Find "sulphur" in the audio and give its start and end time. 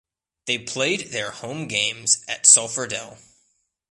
2.47-2.87